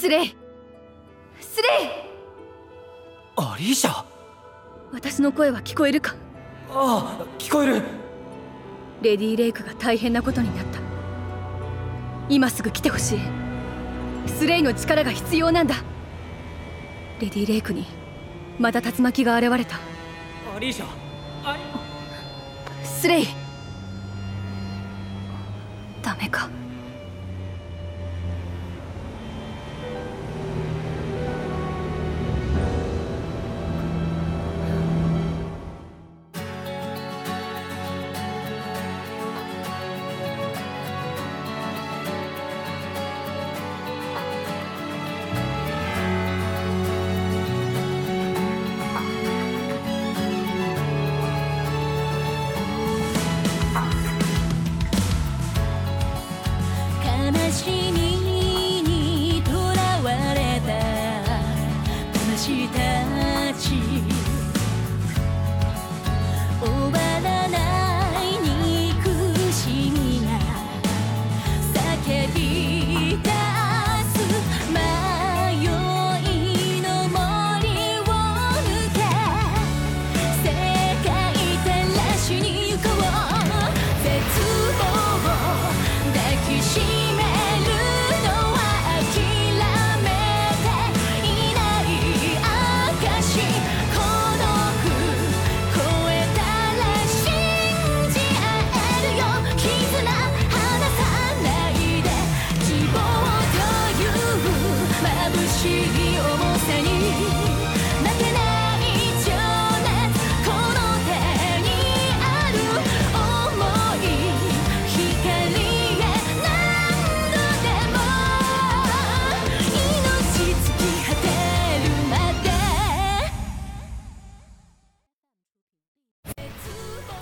[0.00, 0.34] スレイ
[1.42, 1.90] スレイ
[3.36, 4.02] アリーシャ？
[4.94, 6.14] 私の声は聞こえるか？
[6.70, 7.82] ああ聞こえる。
[9.02, 10.80] レディ・レイクが大変なことになった。
[12.30, 13.18] 今すぐ来てほしい。
[14.26, 15.74] スレイの力が必要なんだ。
[17.20, 17.84] レディ・レイクに
[18.58, 19.76] また竜巻が現れた。
[20.56, 20.86] アリーシャ？
[21.44, 21.62] アリ
[22.82, 23.26] スレイ
[26.00, 26.48] ダメか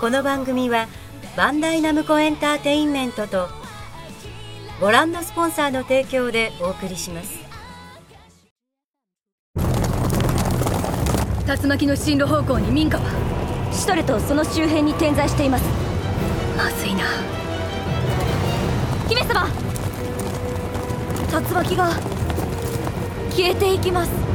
[0.09, 0.87] この番組は
[1.37, 3.47] バンダイナムコエンターテインメントと
[4.81, 7.37] ご覧のスポンサーの提供でお送りします。
[11.45, 13.03] 竜巻の進路方向に民家は。
[13.71, 15.63] シュトレとその周辺に点在しています。
[16.57, 17.03] まずいな。
[19.07, 19.47] 姫様！
[21.31, 21.91] 竜巻が
[23.29, 24.28] 消えていきます。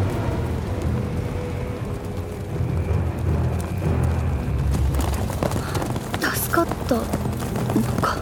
[7.00, 8.16] ったのか。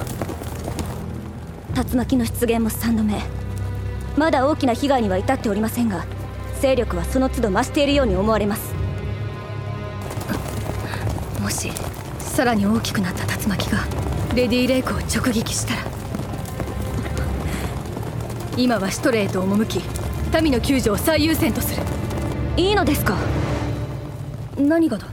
[1.75, 3.21] 竜巻の出現も3度目。
[4.16, 6.05] まだ大きな被害には至っておりませんが
[6.60, 8.75] 勢力はその都度増しているように思われます。
[11.41, 11.72] もし
[12.19, 13.78] さらに大きくなった竜巻が
[14.34, 15.83] レディ・レイクを直撃したら。
[18.56, 19.81] 今はシュトレへと赴き
[20.43, 21.83] 民の救助を最優先とする。
[22.56, 23.16] いいのですか？
[24.59, 25.06] 何がだ？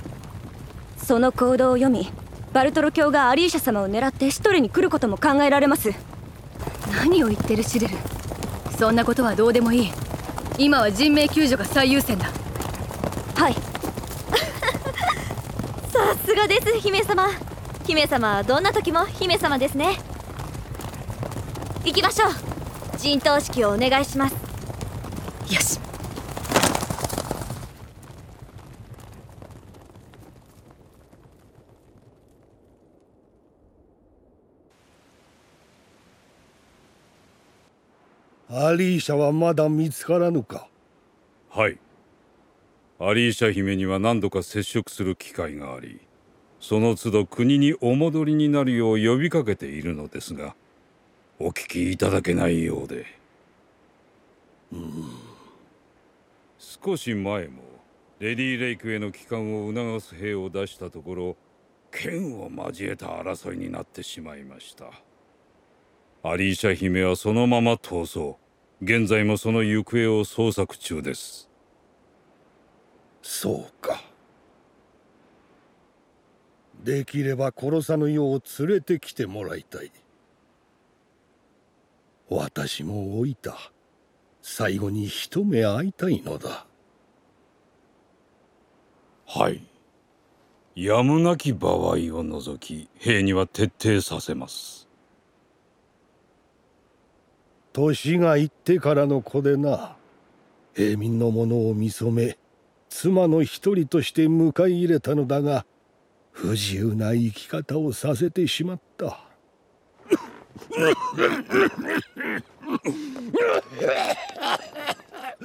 [0.98, 2.12] その行動を読み
[2.54, 5.92] バルトロ教がアリーシャ様を狙ってシュトレに来ることも考えられます。
[7.04, 7.96] 何を言ってるシレル。
[8.78, 9.92] そんなことはどうでもいい。
[10.58, 12.26] 今は人命救助が最優先だ。
[13.36, 13.54] はい。
[15.94, 17.30] さすがです姫様。
[17.86, 20.00] 姫様はどんな時も姫様ですね。
[21.86, 22.32] 行きましょう。
[22.98, 24.36] 陣頭指揮をお願いします。
[25.54, 25.79] よし
[38.62, 40.68] アリーシャはまだ見つからぬか？
[41.50, 41.80] はい。
[43.00, 46.02] アリーシャ姫には何度か接触する機会があり
[46.60, 50.58] その都度国にお戻りになるよう呼びかけているのですが
[51.40, 53.06] お聞きいただけないようで。
[54.74, 54.92] うん
[56.58, 57.62] 少し前も
[58.20, 61.38] レディ・レイクへの帰還を促す兵を出したところ
[61.92, 64.92] 剣を交えた争いになってしまいました。
[66.24, 68.36] アリーシャ姫はそのまま逃走。
[68.82, 71.50] 現在もその行方を捜索中です。
[73.22, 74.02] そうか。
[76.84, 79.92] できれば殺さぬよう連れてきてもらいたい。
[82.30, 83.72] 私も老いた。
[84.42, 86.66] 最後に一目会いたいのだ。
[89.28, 89.70] はい。
[90.76, 94.89] やむなき場合を除き兵には徹底させます
[97.88, 99.96] 年がいってからの子でな。
[100.76, 102.38] 平民の者を見初め
[102.90, 105.66] 妻の一人として迎え入れたのだが
[106.32, 109.20] 不自由な生き方をさせてしまった。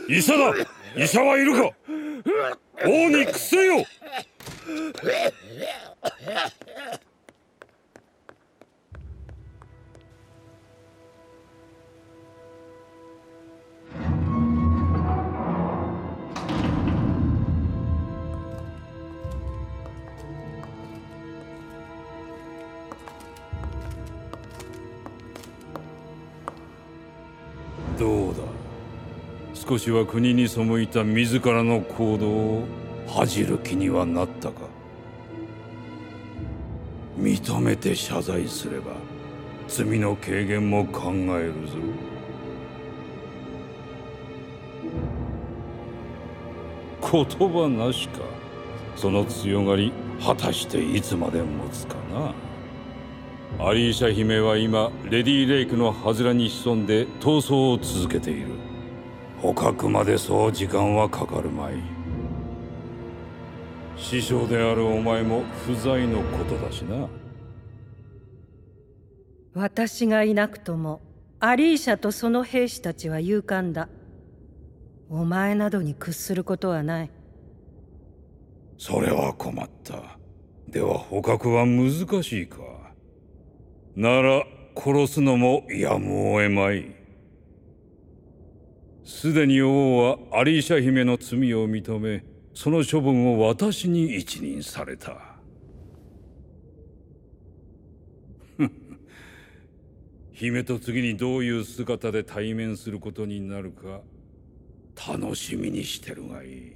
[0.09, 0.55] 医者だ。
[0.97, 1.71] 医者はいるか。
[2.87, 3.85] 王に薬をど
[29.75, 32.65] 少しは国に背いた自らの行動を
[33.09, 34.69] 恥じる気にはなったか。
[37.19, 38.93] 認めて謝罪すれば
[39.67, 41.79] 罪の軽減も考えるぞ。
[47.11, 48.21] 言葉なしか
[48.95, 49.93] その強がり
[50.25, 51.97] 果たしていつまで持つか
[53.59, 53.67] な。
[53.69, 58.54] アリーシャ姫は今レディ・レイクのハズラに潜んで逃走を続けている。
[59.45, 61.75] 捕獲までそう時間はかかるまい。
[63.95, 67.07] 師匠であるお前も不在のことだしな。
[69.53, 71.03] 私がいなくとも
[71.41, 73.91] アリーシャとその兵士たちは勇敢だ。
[75.11, 77.11] お前などに屈することはない。
[78.79, 80.17] それは困った。
[80.69, 81.93] では捕獲は難
[82.23, 82.61] しいか。
[83.95, 87.04] なら殺すのもやむを得まい
[89.05, 92.25] すでに王はアリーシャ姫の罪を認め
[92.55, 95.37] その処分を私に一任された。
[100.33, 104.03] 姫と次にどういう姿で対面することになるか
[105.09, 106.73] 楽しみにしてるがいい。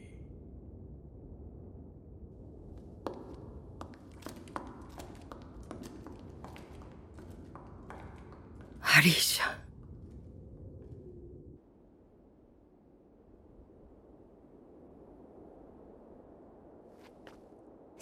[8.81, 9.45] アリーシャ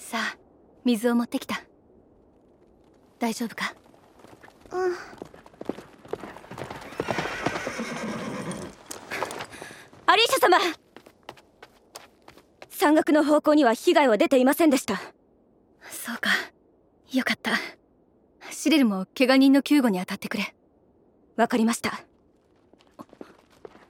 [0.08, 0.38] さあ
[0.87, 1.61] 水を持ってきた。
[3.19, 3.75] 大丈夫か？
[10.06, 10.59] アリーシャ様！
[12.71, 15.00] 山岳の方向には被害は出ていませんでした。
[15.91, 16.31] そうか。
[17.12, 17.50] よかった。
[18.53, 20.55] シレルも怪我人の救護に当たってくれ。
[21.35, 21.89] わかりました。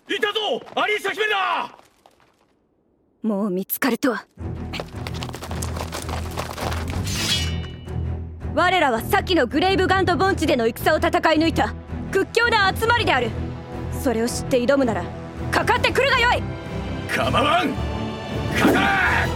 [0.09, 0.63] いたぞ！
[0.75, 1.79] アリーシャ姫だ！
[3.23, 4.27] もう見つかるとは
[8.57, 11.75] 我らは先のグレイブガンド盆地での戦を戦い抜いた。
[12.11, 13.29] 屈強な集まりである。
[14.03, 15.05] それを知って挑むなら
[15.51, 16.43] かかってくるがよい。
[17.15, 17.69] 構わん。
[17.69, 17.75] か
[18.73, 19.27] か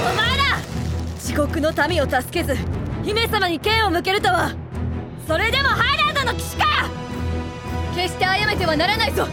[0.00, 0.62] お前ら
[1.20, 2.56] 地獄の民を助けず
[3.04, 4.54] 姫様に剣を向けるとは。
[5.28, 6.64] それでもハイランドの騎士か。
[7.94, 9.28] 決して殺めてはならないぞ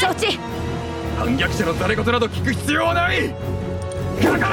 [0.00, 0.38] 承知
[1.18, 3.34] 反逆者のざれ言など聞く必要はない
[4.22, 4.48] かか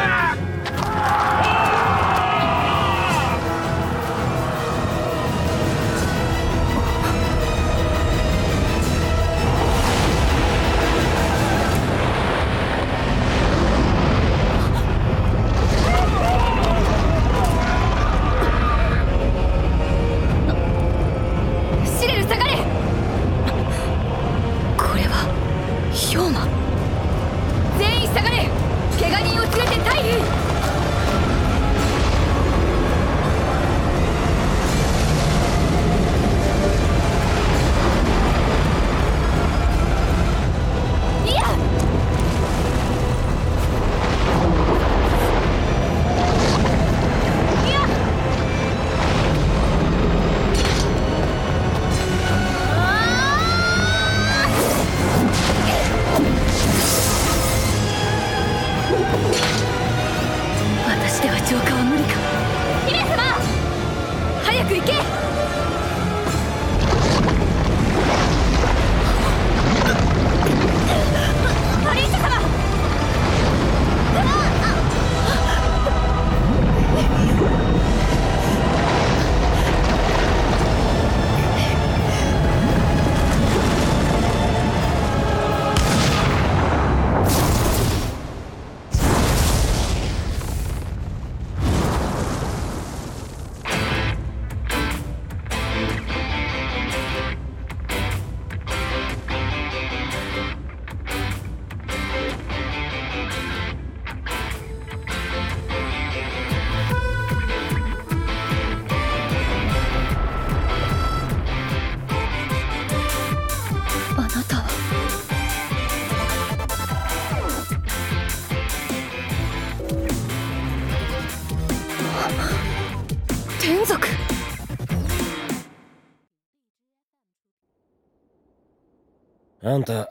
[129.72, 130.10] あんた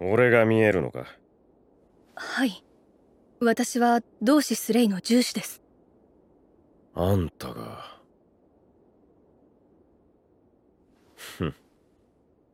[0.00, 1.06] 俺が見えるのか？
[2.14, 2.62] はい。
[3.40, 5.62] 私は同志スレイの重視です。
[6.94, 7.96] あんたが。
[11.16, 11.54] ふん。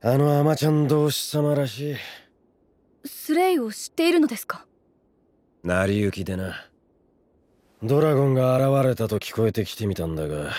[0.01, 1.97] あのアマちゃん同士様らしい。
[3.05, 4.65] スレイを知っているのですか？
[5.65, 6.69] 成り行きでな。
[7.83, 10.53] ドラゴンが現れたと聞こえてきてみたんだが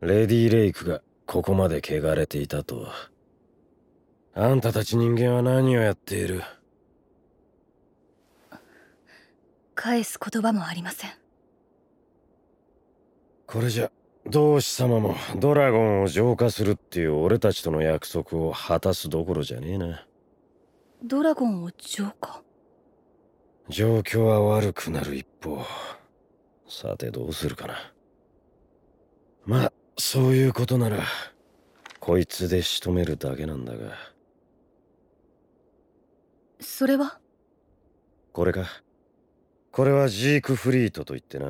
[0.00, 2.80] レディ・レイクがここまで汚れていたと。
[2.80, 2.94] は
[4.40, 6.44] あんたたち人間は何をやっている？
[9.74, 11.10] 返す言葉もありません。
[13.46, 13.90] これじゃ
[14.26, 20.06] 同志様もドラゴンを浄化するっていう俺たちとの約束を果たすどころじゃねえな。
[21.02, 22.40] ドラゴンを浄化？
[23.68, 25.64] 状況は悪くなる一方。
[26.68, 27.92] さてどうするかな。
[29.44, 30.98] まあそういうことなら
[31.98, 33.96] こいつで仕留めるだけなんだが
[36.60, 37.18] それは？
[38.32, 38.66] これか。
[39.70, 41.46] これはジークフリートといってな。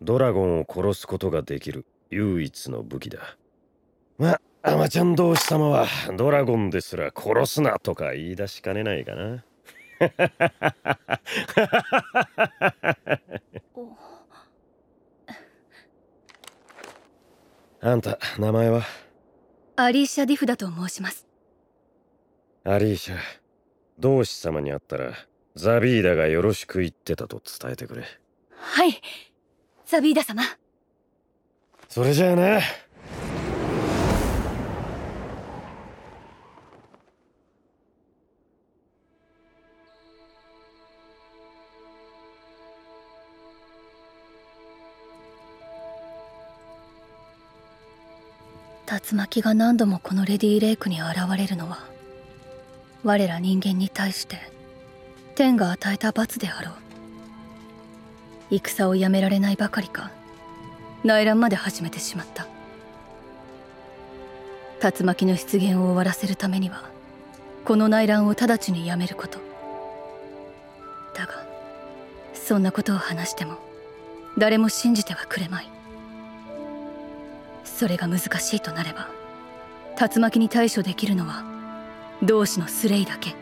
[0.00, 3.36] ドラゴンを殺すことができる唯一の武器だ。
[4.18, 9.44] まあアマちゃん同士様はドラゴンですら殺すなとか言い出しかねないかな。
[17.82, 18.82] あんた名前は？
[19.76, 21.26] アリーシャ・ディフだと申します。
[22.64, 23.16] アリーシャ
[24.00, 25.12] 同志様に会ったら
[25.56, 28.04] ザビーダがよろしく言ってたと伝えてくれ。
[28.56, 29.00] はい。
[29.84, 30.42] ザビーダ様。
[31.88, 32.60] それじゃあな。
[49.10, 51.99] 竜巻が何度もこのレディーレイクに現れるのは
[53.02, 54.36] 我ら人間に対して
[55.34, 56.74] 天が与えた罰であろう。
[58.50, 60.10] 戦をやめられないばかりか
[61.02, 62.46] 内乱まで始めてしまった。
[64.82, 66.90] 竜巻の出現を終わらせるためには
[67.64, 69.38] この内乱を直ちにやめること。
[71.14, 71.44] だが
[72.34, 73.56] そんなことを話しても
[74.36, 75.70] 誰も信じてはくれまい。
[77.64, 79.08] それが難しいとなれば
[79.98, 81.49] 竜巻に対処できるのは
[82.22, 83.34] 同志のスレイだけ。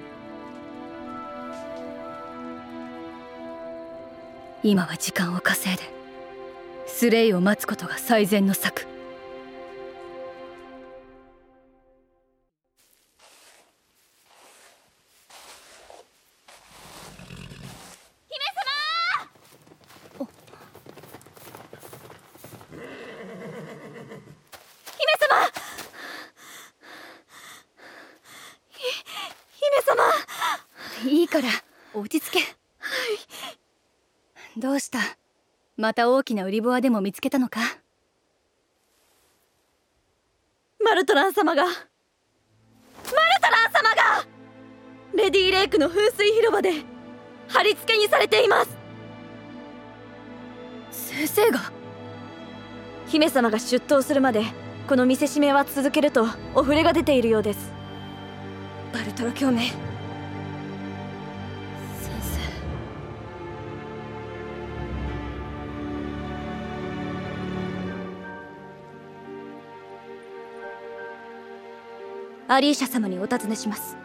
[4.63, 5.85] 今は時間を稼いで
[6.87, 8.89] スレイを待つことが最善の策姫
[20.21, 20.29] 様
[28.71, 28.83] ひ
[29.61, 31.49] 姫様いいから
[31.95, 32.59] 落ち着け
[34.57, 34.99] どうした
[35.89, 37.61] また大きな売り場でも見つけたのか？
[40.85, 41.65] マルトラン様が！
[41.65, 41.87] マルト
[43.07, 43.17] ラ
[43.71, 44.27] ン様が！
[45.15, 46.73] レディーレイクの噴水広場で
[47.49, 48.77] 貼り付けにされています！
[50.91, 51.73] 先生が？
[53.07, 54.43] 姫様が出頭するまで
[54.91, 57.73] この見せしめは続けるとお触れが出ているようです。
[58.93, 59.73] バルトロ共鳴
[72.51, 73.99] アリーシャ様にお尋ねします。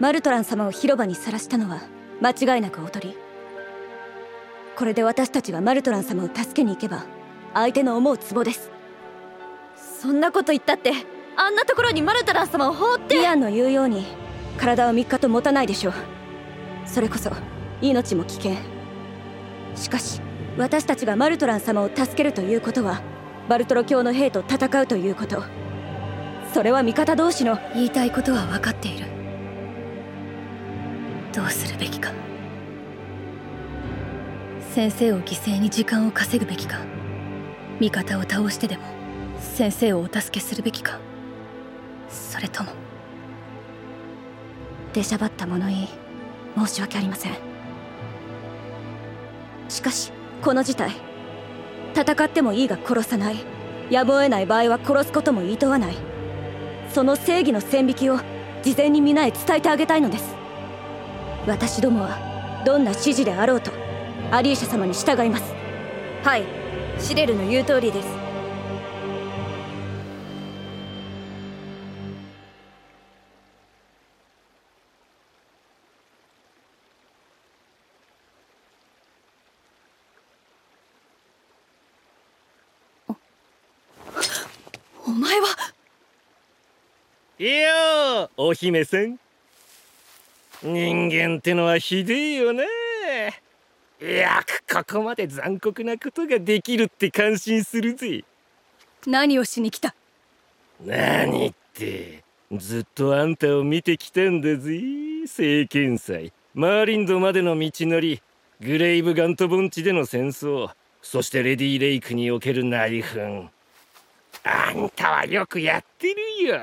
[0.00, 1.82] マルトラン様を広場にさらしたのは
[2.20, 3.16] 間違いなくおとり。
[4.76, 7.04] これで私たちがマルトラン様を助けに行けば
[7.54, 8.72] 相手の思うツボです。
[9.76, 10.92] そんなこと言ったって
[11.36, 13.22] あんなところにマルトラン様を放って。
[13.22, 14.04] イアンの言うように
[14.58, 15.94] 体は3日と持たないでしょう。
[16.86, 17.30] それこそ
[17.80, 18.56] 命も危険。
[19.76, 20.20] しかし
[20.58, 23.00] 私たちがマルトラン様を助けるということは
[23.48, 25.44] バルトロ教の兵と戦うということ
[26.56, 29.04] それは味方同士の言いたいことは分かっている。
[31.30, 32.10] どうするべきか。
[34.70, 36.78] 先生を犠牲に時間を稼ぐべきか。
[37.78, 38.84] 味方を倒してでも
[39.38, 40.98] 先生をお助けするべきか。
[42.08, 42.70] それとも
[44.94, 45.88] 出しゃばった物言い
[46.56, 47.32] 申し訳ありません。
[49.68, 50.10] しかし
[50.40, 50.92] この事態
[51.92, 53.36] 戦ってもいいが殺さない。
[53.90, 56.15] やむを得ない場合は殺すこともいとわない。
[56.92, 58.18] その正義の線引きを
[58.62, 60.34] 事前に皆へ伝えてあげたいのです。
[61.46, 63.70] 私どもはどんな指示であろうと
[64.30, 65.54] アリーシャ様に従います。
[66.24, 66.44] はい。
[66.98, 68.25] シレルの言う通りです。
[88.38, 89.18] お姫さん。
[90.62, 92.68] 人間ってのはひでえよなよ
[94.46, 98.24] くここまで残酷なことができるって感心するぜ。
[99.06, 99.94] 何をしに来た？
[100.84, 104.80] 何ってずっとあんたを見てきたんだぜ。
[105.26, 106.30] 聖剣祭。
[106.54, 108.20] マーリンドまでの道のり。
[108.60, 110.70] グレイブガント盆地での戦争。
[111.00, 113.48] そしてレディ・レイクにおける内紛。
[114.44, 116.60] あんたはよくやってるよ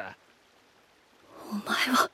[1.53, 2.09] お前は。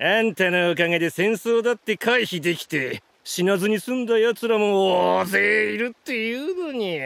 [0.00, 6.98] あんたのおかげで戦争だって回避できて死なずに済んだ奴らも大勢いるっていうのに。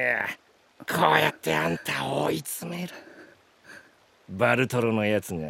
[0.88, 2.94] こうやってあんたを追い詰める。
[4.30, 5.40] バルトロのやつが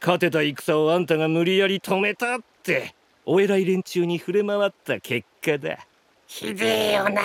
[0.00, 2.94] 勝てた戦をあんたが無理やり止めたって
[3.26, 5.78] お偉い連中に触れ回った結果だ。
[6.26, 7.22] ひでえよな。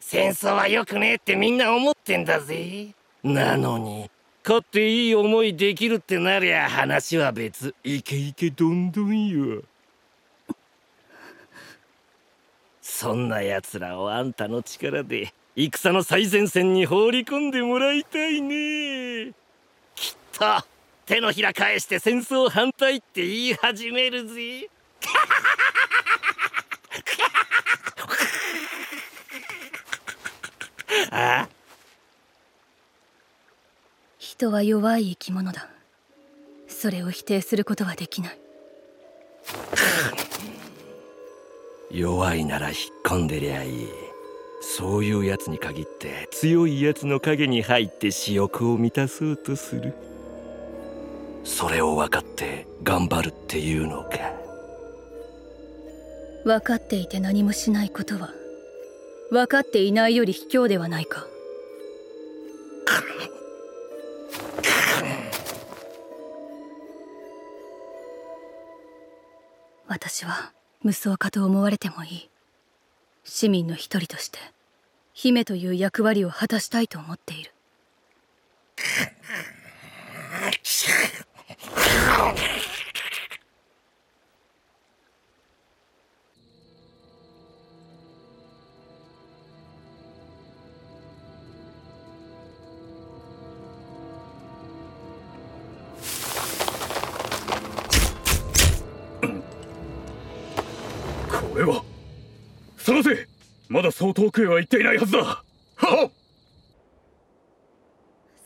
[0.00, 2.88] 戦争は良くねえってみんな思ってんだぜ。
[3.22, 4.10] なのに
[4.42, 7.74] 勝っていい思いできるってなりゃ話は別。
[7.84, 9.62] イケイケどんどんよ。
[12.80, 19.32] そんな奴らをあんたの力で戦の最前線に放り込んでもらいたいね。
[19.94, 20.64] きっと
[21.06, 24.68] 手のひら返して戦争反対って言い始めるぜ。
[31.10, 31.48] あ
[34.40, 35.68] 人は弱い生き物だ。
[36.66, 38.38] それを否定することはできない。
[41.90, 43.88] 弱いなら引っ込んでりゃいい。
[44.62, 49.92] そういうやつに限って強いやつの影に入って私欲を満たそうとする。
[51.44, 54.10] それを分かって頑張るっていうのか。
[56.46, 58.30] 分かっていて何もしないことは
[59.30, 61.26] 分かっていないより卑怯ではないか
[69.90, 70.52] 私は
[70.84, 72.30] 無双家と思われてもいい。
[73.24, 74.38] 市民の一人として
[75.12, 77.52] 姫という役割を果たしたいと思っている。
[101.60, 101.84] れは。
[102.76, 103.26] そのせ
[103.68, 105.44] まだそう遠くへは行っていないはずだ。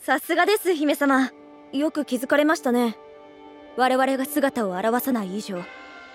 [0.01, 1.31] さすがです姫様。
[1.73, 2.95] よく気づかれましたね。
[3.75, 5.61] 我々が姿を現さない以上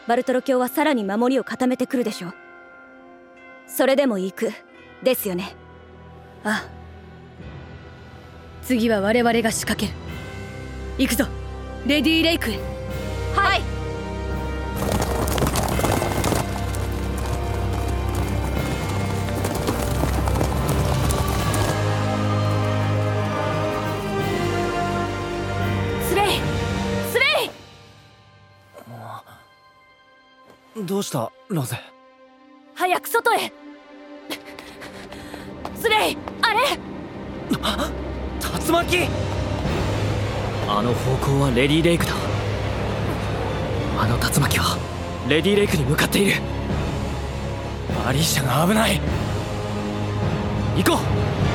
[0.07, 2.35] バルトロ教はさらに守りを固めてくるでしょう。
[3.67, 4.53] それでも行く。
[5.03, 5.55] ですよね。
[6.45, 6.69] ああ。
[8.63, 9.99] 次は我々が仕掛ける。
[10.99, 11.27] 行くぞ。
[11.87, 12.80] レディー・レイクへ。
[30.87, 31.31] どうした？
[31.49, 31.79] ロゼ
[32.75, 33.53] 早く外へ。
[35.77, 36.61] スレイあれ？
[37.51, 37.57] 竜
[38.73, 39.09] 巻？
[40.69, 42.13] あの方向はレディレイクだ。
[43.99, 44.79] あの竜巻は
[45.29, 46.41] レディレイクに向かっている。
[48.07, 49.01] アリーシャが危ない。
[50.77, 51.50] 行こう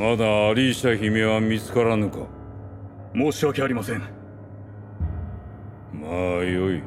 [0.00, 2.20] まだアリーシャ姫は見つからぬか？
[3.14, 3.98] 申し訳ありません。
[5.92, 6.82] まあよい。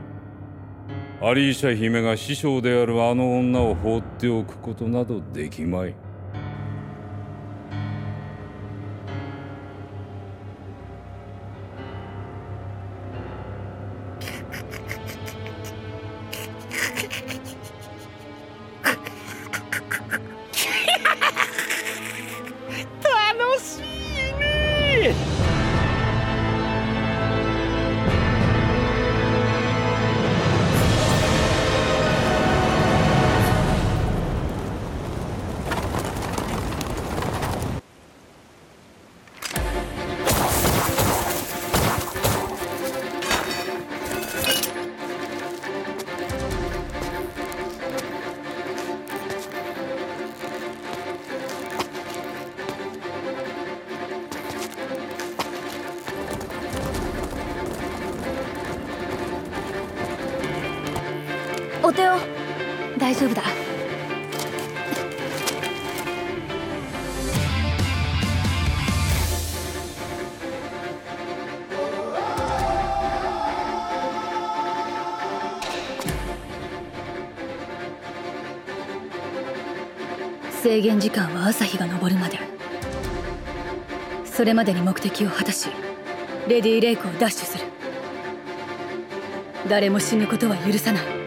[1.21, 5.93] アリーシャ姫が師匠であるあの女を放っておくことなどできまい
[80.63, 82.39] 制限時間は朝日が昇るまで。
[84.23, 85.67] それまでに目的を果たし
[86.47, 87.65] レディ・レイクを奪取する。
[89.67, 91.22] 誰も死ぬことは許さない。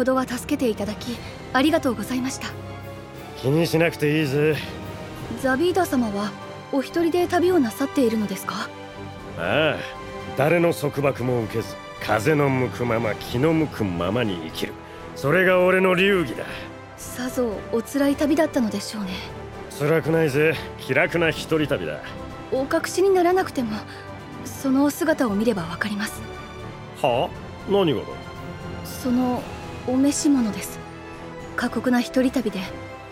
[0.00, 1.18] ほどは助けていただき
[1.52, 2.48] ありがとうございました。
[3.36, 4.56] 気にしなくていいぜ。
[5.42, 6.32] ザビーダ様は
[6.72, 8.70] お一人で旅をなさっているのですか？
[9.36, 9.76] ああ
[10.38, 14.72] 誰の束縛も受けず風の向くまま気の向くままに生きる。
[15.16, 16.44] それが俺の流儀だ。
[16.96, 19.10] さぞお辛い旅だったのでしょうね。
[19.78, 20.54] 辛くないぜ。
[20.78, 21.98] 気楽な一人旅だ。
[22.52, 23.76] お隠しにならなくても
[24.46, 26.22] そのお姿を見ればわかります。
[27.02, 27.28] は？
[27.28, 28.06] あ何がだ？
[28.82, 29.42] その
[29.86, 30.78] お召し物です。
[31.56, 32.60] 過酷な一人旅で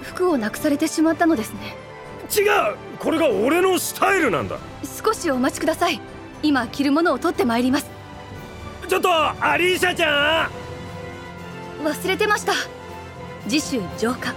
[0.03, 1.77] 服をなくされてしまったのですね。
[2.31, 4.59] 違うこれが俺のスタイルなんだ。
[5.05, 6.01] 少しお待ちください。
[6.43, 7.87] 今着るものを取ってまいります。
[8.87, 9.11] ちょっと
[9.45, 10.49] アリーシャちゃ
[11.83, 11.85] ん。
[11.85, 12.53] 忘れてました。
[13.49, 14.35] 次週浄化。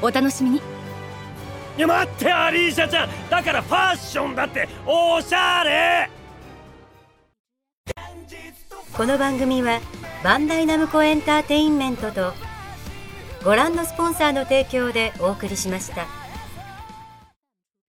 [0.00, 0.58] お楽しみに。
[0.58, 0.60] い
[1.78, 3.08] や待ってアリーシャちゃん。
[3.30, 6.10] だからファッションだっておしゃれ。
[8.94, 9.80] この番組は
[10.22, 12.32] バンダイナムコエンターテインメントと
[13.44, 16.21] ご覧のスポンサーの提供でお送りしました。